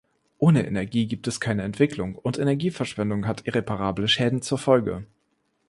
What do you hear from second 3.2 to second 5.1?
hat irreparable Schäden zur Folge.